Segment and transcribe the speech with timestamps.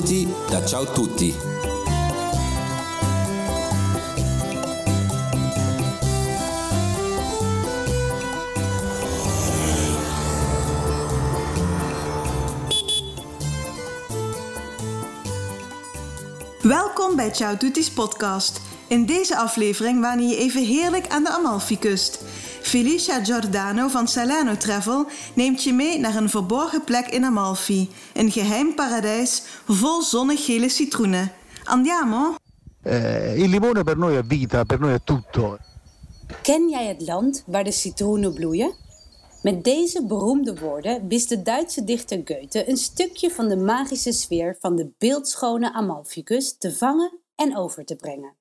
[0.00, 0.28] Benvenuti
[0.64, 1.34] Ciao Tutti.
[16.62, 18.60] Welkom bij Ciao Tutti's podcast.
[18.86, 22.22] In deze aflevering wanneer je even heerlijk aan de Amalfi-kust.
[22.70, 27.90] Felicia Giordano van Salano Travel neemt je mee naar een verborgen plek in Amalfi.
[28.14, 31.32] Een geheim paradijs vol zonnegele citroenen.
[31.64, 32.34] Andiamo?
[32.82, 35.58] Eh, il limone per noi è vita, per noi è tutto.
[36.42, 38.74] Ken jij het land waar de citroenen bloeien?
[39.42, 44.56] Met deze beroemde woorden wist de Duitse dichter Goethe een stukje van de magische sfeer
[44.60, 48.39] van de beeldschone Amalficus te vangen en over te brengen.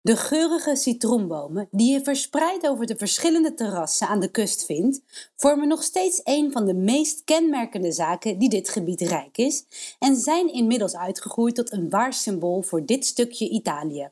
[0.00, 5.00] De geurige citroenbomen, die je verspreid over de verschillende terrassen aan de kust vindt,
[5.36, 9.64] vormen nog steeds een van de meest kenmerkende zaken die dit gebied rijk is
[9.98, 14.10] en zijn inmiddels uitgegroeid tot een waar symbool voor dit stukje Italië.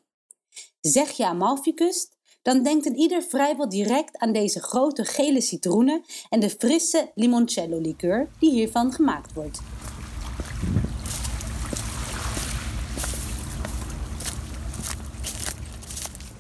[0.81, 2.09] Zeg je Amalficus,
[2.43, 7.79] dan denkt een ieder vrijwel direct aan deze grote gele citroenen en de frisse limoncello
[7.79, 9.61] liqueur die hiervan gemaakt wordt.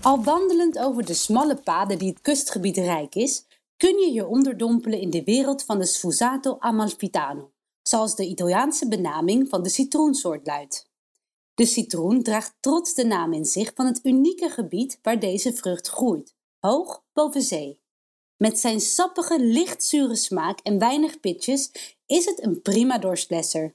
[0.06, 5.00] Al wandelend over de smalle paden die het kustgebied rijk is, kun je je onderdompelen
[5.00, 10.90] in de wereld van de Sfusato Amalfitano, zoals de Italiaanse benaming van de citroensoort luidt.
[11.54, 15.88] De citroen draagt trots de naam in zich van het unieke gebied waar deze vrucht
[15.88, 17.80] groeit, hoog boven zee.
[18.36, 21.70] Met zijn sappige, lichtzure smaak en weinig pitjes
[22.06, 23.74] is het een prima dorstlesser.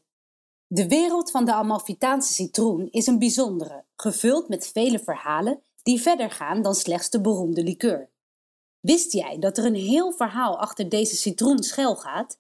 [0.68, 6.32] De wereld van de Amalfitaanse citroen is een bijzondere, gevuld met vele verhalen die verder
[6.32, 8.10] gaan dan slechts de beroemde liqueur.
[8.80, 12.40] Wist jij dat er een heel verhaal achter deze citroen schuil gaat?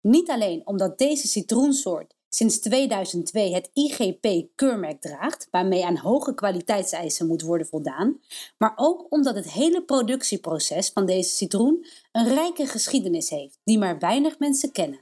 [0.00, 7.42] Niet alleen omdat deze citroensoort sinds 2002 het IGP-keurmerk draagt, waarmee aan hoge kwaliteitseisen moet
[7.42, 8.20] worden voldaan,
[8.58, 13.98] maar ook omdat het hele productieproces van deze citroen een rijke geschiedenis heeft, die maar
[13.98, 15.00] weinig mensen kennen.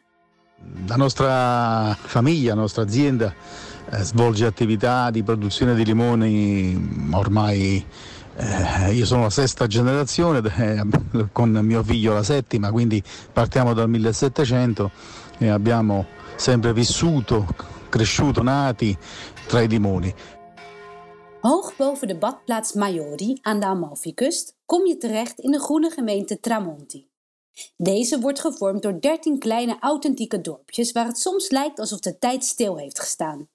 [0.86, 3.34] La nostra famiglia, nostra azienda
[3.90, 7.84] svolge attività di produzione di limoni ormai
[8.38, 13.02] eh, io sono la sesta generazione eh, con mio figlio la settima, quindi
[13.32, 14.90] partiamo dal 1700
[15.38, 17.46] e abbiamo sempre vissuto,
[17.88, 18.96] cresciuto, nati
[19.46, 20.14] tra i limoni.
[21.40, 26.40] Hoog boven de badplaats Maiori aan de Amalfi-kust kom je terecht in de groene gemeente
[26.40, 27.08] Tramonti.
[27.76, 32.44] Deze wordt gevormd door 13 kleine authentieke dorpjes waar het soms lijkt alsof de tijd
[32.44, 33.48] stil heeft gestaan.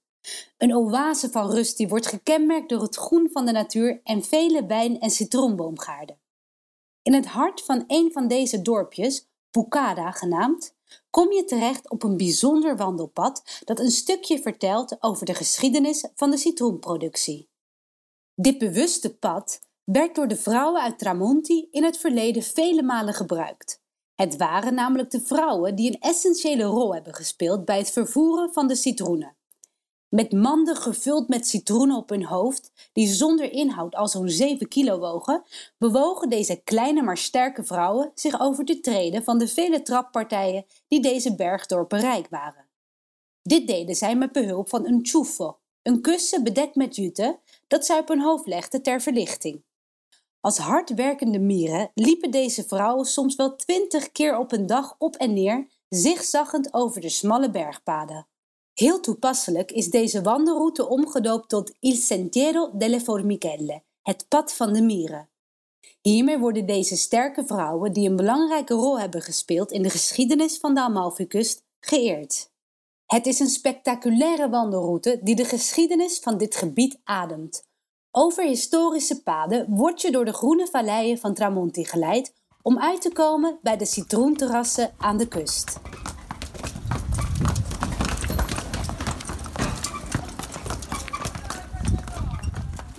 [0.57, 4.65] Een oase van rust die wordt gekenmerkt door het groen van de natuur en vele
[4.65, 6.19] wijn- en citroenboomgaarden.
[7.01, 10.75] In het hart van een van deze dorpjes, Pucada genaamd,
[11.09, 16.31] kom je terecht op een bijzonder wandelpad dat een stukje vertelt over de geschiedenis van
[16.31, 17.49] de citroenproductie.
[18.35, 23.81] Dit bewuste pad werd door de vrouwen uit Tramonti in het verleden vele malen gebruikt.
[24.15, 28.67] Het waren namelijk de vrouwen die een essentiële rol hebben gespeeld bij het vervoeren van
[28.67, 29.35] de citroenen.
[30.11, 34.99] Met manden gevuld met citroenen op hun hoofd, die zonder inhoud al zo'n 7 kilo
[34.99, 35.43] wogen,
[35.77, 41.01] bewogen deze kleine maar sterke vrouwen zich over de treden van de vele trappartijen die
[41.01, 42.67] deze bergdorpen rijk waren.
[43.41, 47.99] Dit deden zij met behulp van een ciuffo, een kussen bedekt met jute dat zij
[47.99, 49.63] op hun hoofd legden ter verlichting.
[50.39, 55.33] Als hardwerkende mieren liepen deze vrouwen soms wel twintig keer op een dag op en
[55.33, 58.27] neer, zigzaggend over de smalle bergpaden.
[58.73, 64.81] Heel toepasselijk is deze wandelroute omgedoopt tot Il Sentiero delle Formichelle, het pad van de
[64.81, 65.29] mieren.
[66.01, 70.73] Hiermee worden deze sterke vrouwen, die een belangrijke rol hebben gespeeld in de geschiedenis van
[70.73, 72.49] de Amalfi-kust, geëerd.
[73.05, 77.63] Het is een spectaculaire wandelroute die de geschiedenis van dit gebied ademt.
[78.11, 83.11] Over historische paden word je door de groene valleien van Tramonti geleid om uit te
[83.11, 85.79] komen bij de citroenterrassen aan de kust.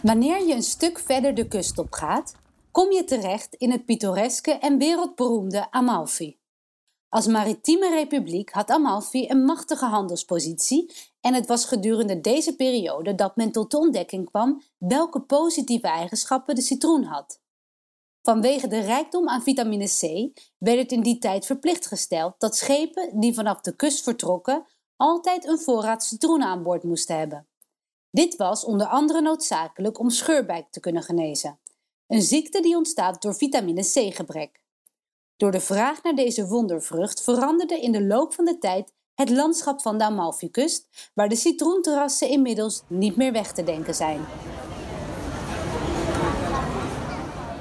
[0.02, 2.34] Wanneer je een stuk verder de kust op gaat,
[2.70, 6.38] kom je terecht in het pittoreske en wereldberoemde Amalfi.
[7.08, 13.36] Als maritieme republiek had Amalfi een machtige handelspositie en het was gedurende deze periode dat
[13.36, 17.40] men tot de ontdekking kwam welke positieve eigenschappen de citroen had.
[18.22, 23.20] Vanwege de rijkdom aan vitamine C werd het in die tijd verplicht gesteld dat schepen
[23.20, 24.66] die vanaf de kust vertrokken
[24.96, 27.46] altijd een voorraad citroenen aan boord moesten hebben.
[28.14, 31.58] Dit was onder andere noodzakelijk om scheurbijk te kunnen genezen,
[32.06, 34.60] een ziekte die ontstaat door vitamine C-gebrek.
[35.36, 39.80] Door de vraag naar deze wondervrucht veranderde in de loop van de tijd het landschap
[39.80, 44.20] van de Amalfikust, waar de citroenterrassen inmiddels niet meer weg te denken zijn.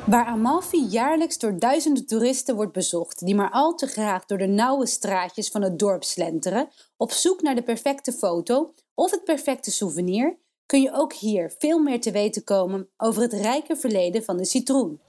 [0.06, 4.47] Waar Amalfi jaarlijks door duizenden toeristen wordt bezocht, die maar al te graag door de
[4.47, 9.71] nauwe straatjes van het dorp slenteren, op zoek naar de perfecte foto of het perfecte
[9.71, 10.38] souvenir,
[10.71, 14.45] kun je ook hier veel meer te weten komen over het rijke verleden van de
[14.45, 15.00] citroen.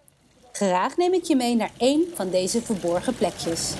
[0.53, 3.75] Graag neem ik je mee naar één van deze verborgen plekjes.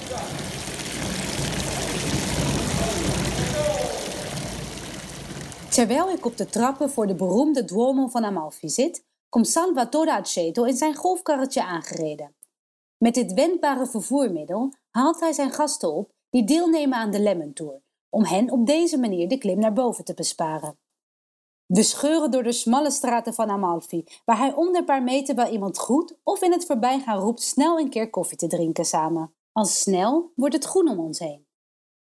[5.71, 10.65] Terwijl ik op de trappen voor de beroemde Duomo van Amalfi zit, komt Salvatore Aceto
[10.65, 12.35] in zijn golfkarretje aangereden.
[12.99, 17.83] Met dit wendbare vervoermiddel haalt hij zijn gasten op die deelnemen aan de Lemon Tour,
[18.09, 20.81] om hen op deze manier de klim naar boven te besparen.
[21.73, 25.53] We scheuren door de smalle straten van Amalfi, waar hij om de paar meter wel
[25.53, 29.35] iemand groet of in het voorbijgaan roept snel een keer koffie te drinken samen.
[29.53, 31.47] Al snel wordt het groen om ons heen.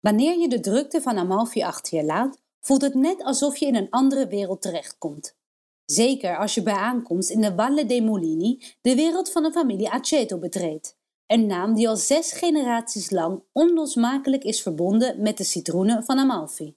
[0.00, 3.74] Wanneer je de drukte van Amalfi achter je laat, voelt het net alsof je in
[3.74, 5.36] een andere wereld terechtkomt.
[5.84, 9.90] Zeker als je bij aankomst in de Valle dei Molini de wereld van de familie
[9.90, 10.96] Aceto betreedt.
[11.26, 16.76] Een naam die al zes generaties lang onlosmakelijk is verbonden met de citroenen van Amalfi.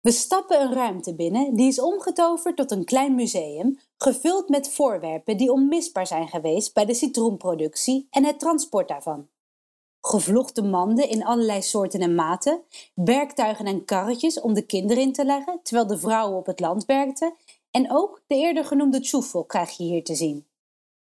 [0.00, 5.36] We stappen een ruimte binnen die is omgetoverd tot een klein museum, gevuld met voorwerpen
[5.36, 9.28] die onmisbaar zijn geweest bij de citroenproductie en het transport daarvan.
[10.00, 12.62] Gevlochte manden in allerlei soorten en maten,
[12.94, 16.84] werktuigen en karretjes om de kinderen in te leggen terwijl de vrouwen op het land
[16.84, 17.34] werkten
[17.70, 20.46] en ook de eerder genoemde tjoefel krijg je hier te zien.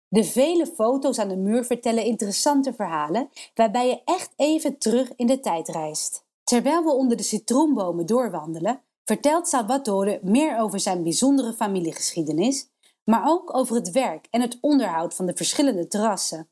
[0.08, 5.26] De vele foto's aan de muur vertellen interessante verhalen waarbij je echt even terug in
[5.26, 6.23] de tijd reist.
[6.44, 12.68] Terwijl we onder de citroenbomen doorwandelen, vertelt Salvatore meer over zijn bijzondere familiegeschiedenis,
[13.04, 16.48] maar ook over het werk en het onderhoud van de verschillende terrassen.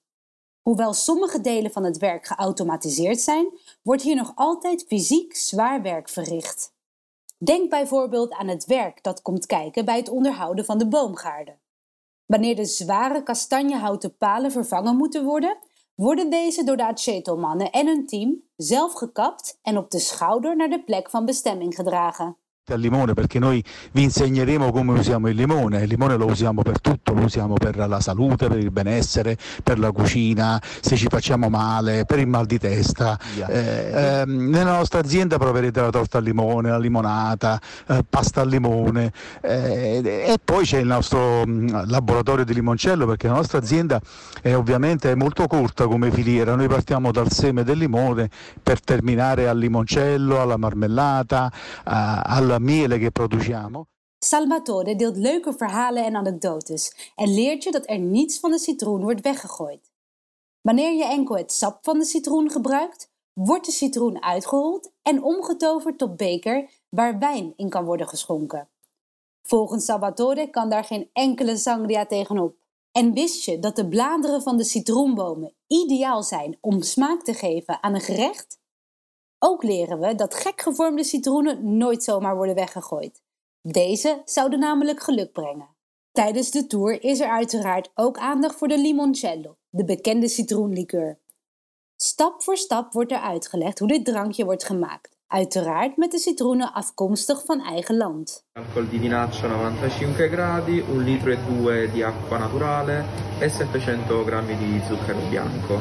[0.62, 6.08] Hoewel sommige delen van het werk geautomatiseerd zijn, wordt hier nog altijd fysiek zwaar werk
[6.08, 6.74] verricht.
[7.38, 11.60] Denk bijvoorbeeld aan het werk dat komt kijken bij het onderhouden van de boomgaarden.
[12.26, 15.58] Wanneer de zware kastanjehouten palen vervangen moeten worden,
[15.94, 20.68] worden deze door de Aceto-mannen en hun team zelf gekapt en op de schouder naar
[20.68, 22.36] de plek van bestemming gedragen.
[22.70, 26.80] Al limone perché noi vi insegneremo come usiamo il limone, il limone lo usiamo per
[26.80, 31.48] tutto, lo usiamo per la salute, per il benessere, per la cucina, se ci facciamo
[31.48, 33.18] male, per il mal di testa.
[33.48, 38.48] Eh, eh, nella nostra azienda proverete la torta al limone, la limonata, eh, pasta al
[38.48, 39.12] limone.
[39.40, 44.00] Eh, e poi c'è il nostro mh, laboratorio di limoncello perché la nostra azienda
[44.40, 48.30] è ovviamente molto corta come filiera, noi partiamo dal seme del limone
[48.62, 51.50] per terminare al limoncello, alla marmellata,
[51.82, 53.10] al miele che.
[54.18, 59.02] Salvatore deelt leuke verhalen en anekdotes en leert je dat er niets van de citroen
[59.02, 59.90] wordt weggegooid.
[60.60, 65.98] Wanneer je enkel het sap van de citroen gebruikt, wordt de citroen uitgerold en omgetoverd
[65.98, 68.68] tot beker waar wijn in kan worden geschonken.
[69.42, 72.56] Volgens Salvatore kan daar geen enkele sangria tegenop.
[72.92, 77.82] En wist je dat de bladeren van de citroenbomen ideaal zijn om smaak te geven
[77.82, 78.60] aan een gerecht?
[79.44, 83.22] Ook leren we dat gek gevormde citroenen nooit zomaar worden weggegooid.
[83.62, 85.68] Deze zouden namelijk geluk brengen.
[86.12, 91.18] Tijdens de tour is er uiteraard ook aandacht voor de limoncello, de bekende citroenlikeur.
[91.96, 95.11] Stap voor stap wordt er uitgelegd hoe dit drankje wordt gemaakt.
[95.32, 98.44] Uiteraard met de citroenen afkomstig van eigen land.
[98.52, 103.04] Alcol di vinaccia 95 gradi, 1 litro e 2 di acqua naturale
[103.38, 105.78] e 700 grammi di zucchero bianco.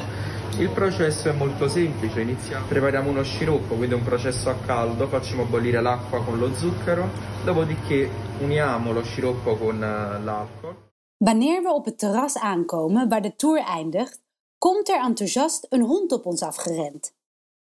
[0.57, 5.43] Il processo è molto semplice, iniziamo, prepariamo uno sciroppo, quindi un processo a caldo, facciamo
[5.43, 7.09] bollire l'acqua con lo zucchero,
[7.43, 10.75] dopodiché uniamo lo sciroppo con eh, l'alcol.
[11.17, 14.21] Wanneer we op het terras aankomen waar de tour eindigt,
[14.57, 17.13] komt er enthousiast een hond op ons afgerend.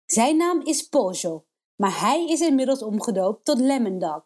[0.07, 1.45] Zijn naam is Pojo,
[1.77, 4.23] maar hij is inmiddels omgedoopt tot Lemon.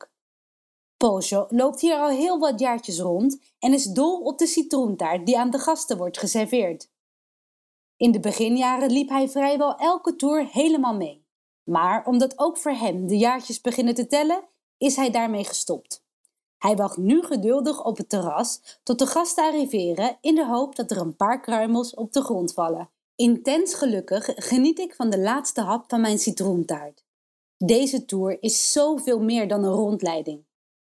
[0.97, 5.38] Pojo loopt hier al heel wat jaartjes rond en is dol op de citroentaart die
[5.38, 6.90] aan de gasten wordt geserveerd.
[7.97, 11.26] In de beginjaren liep hij vrijwel elke tour helemaal mee.
[11.64, 14.45] Maar omdat ook voor hem de jaartjes beginnen te tellen,
[14.76, 16.07] is hij daarmee gestopt.
[16.59, 20.90] Hij wacht nu geduldig op het terras tot de gasten arriveren in de hoop dat
[20.90, 22.90] er een paar kruimels op de grond vallen.
[23.17, 27.05] Intens gelukkig geniet ik van de laatste hap van mijn citroentaart.
[27.65, 30.45] Deze tour is zoveel meer dan een rondleiding.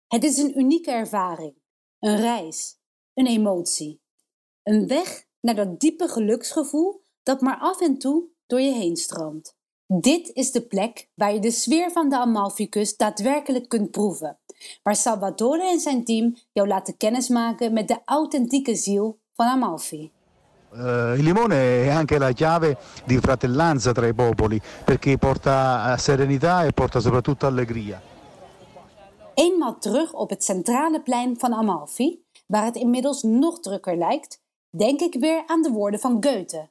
[0.07, 1.53] Het is een unieke ervaring,
[1.99, 2.79] een reis,
[3.13, 4.01] een emotie.
[4.63, 9.57] Een weg naar dat diepe geluksgevoel dat maar af en toe door je heen stroomt.
[9.87, 14.39] Dit is de plek waar je de sfeer van de Amalficus daadwerkelijk kunt proeven,
[14.83, 20.11] waar Salvatore en zijn team jou laten kennismaken met de authentieke ziel van Amalfi.
[20.71, 26.63] Uh, il limone è anche la chiave di fratellanza tra i popoli perché porta serenità
[26.63, 27.99] e porta soprattutto allegria.
[29.33, 34.99] Eenmaal terug op het centrale plein van Amalfi, waar het inmiddels nog drukker lijkt, denk
[34.99, 36.69] ik weer aan de woorden van Goethe.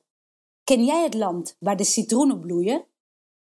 [0.64, 2.84] Ken jij het land waar de citroenen bloeien?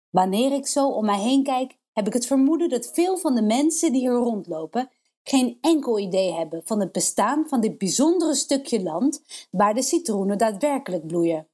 [0.10, 3.42] Wanneer ik zo om mij heen kijk, heb ik het vermoeden dat veel van de
[3.42, 4.90] mensen die hier rondlopen
[5.24, 10.38] geen enkel idee hebben van het bestaan van dit bijzondere stukje land waar de citroenen
[10.38, 11.48] daadwerkelijk bloeien.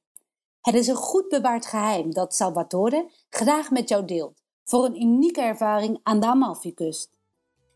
[0.60, 5.40] Het is een goed bewaard geheim dat Salvatore graag met jou deelt voor een unieke
[5.40, 7.10] ervaring aan de Amalfi-kust.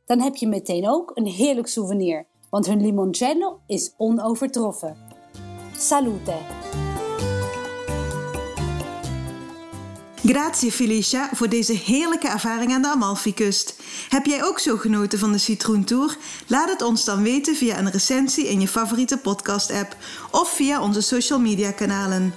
[0.05, 4.97] Dan heb je meteen ook een heerlijk souvenir, want hun limoncello is onovertroffen.
[5.77, 6.72] Salute!
[10.25, 13.75] Grazie Felicia voor deze heerlijke ervaring aan de Amalfi-kust.
[14.09, 16.17] Heb jij ook zo genoten van de Citroentour?
[16.47, 19.97] Laat het ons dan weten via een recensie in je favoriete podcast-app
[20.31, 22.35] of via onze social media kanalen.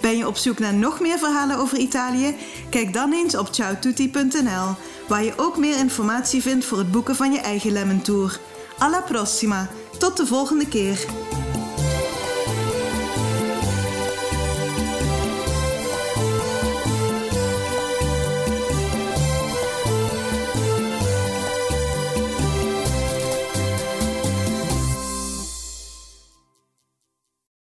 [0.00, 2.36] Ben je op zoek naar nog meer verhalen over Italië?
[2.70, 4.74] Kijk dan eens op ciaotutti.nl,
[5.08, 8.40] waar je ook meer informatie vindt voor het boeken van je eigen Lemon Tour.
[8.78, 9.68] Alla prossima,
[9.98, 11.06] tot de volgende keer!